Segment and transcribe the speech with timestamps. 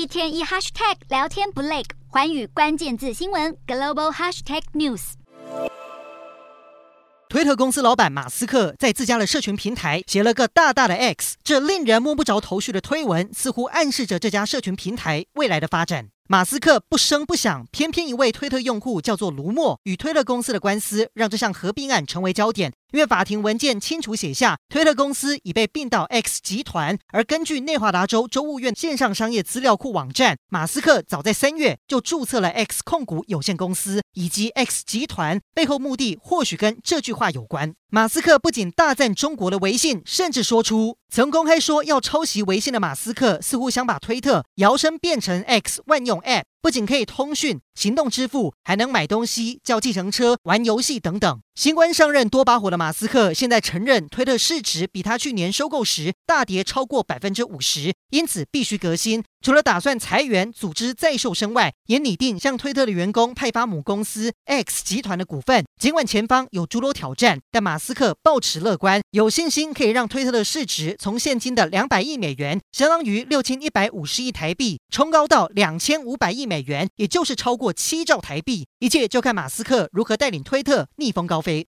[0.00, 5.12] 一天一 hashtag 聊天不累，环宇关键字新闻 global hashtag news。
[7.28, 16.08] 推特公司老板马斯克在自家的社群平台写了个大大的 X，这令人摸不着头绪的推文，似乎暗示着这家社群平台未来的发展。
[16.32, 22.72] 马斯克不声不响，偏偏一位推特用户叫做卢默，与推特公司的官司让这项合并案成为焦点。
[22.92, 26.96] 因为法庭文件清楚写下，推特公司已被并到 X 集团。
[27.12, 37.74] 而根据内华达州州务院线上商业资料库网站，马斯克早在三月就注册了 X 控股有限公司以及 X 集团，背后目的或许跟这句话有关。
[37.92, 51.40] 马斯克不仅大赞中国的微信，甚至说出曾公开说要抄袭微信的马斯克，似乎想把推特摇身变成 X 万用 at 不仅可以通讯、行动支付，还能买东西、叫计程车、玩游戏等等。
[51.54, 59.22] 新官上任多把火的马斯克，现在承认推特市值比他去年收购时大跌超过百分之五十，因此必须革新。
[59.42, 65.64] 除了打算裁员、组织再瘦身外，也拟定向推特的员工派发母公司 X 集团的股份。
[65.78, 78.66] 尽管前方有诸多挑战，但马斯克抱持乐观，有信心可以让推特的市值从现今的两百亿美元，相当于六千一百五十亿台币，冲高到两千五百亿美元，也就是超过七兆台币。
[78.80, 81.58] 一切就看马斯克如何带领推特逆风高飞。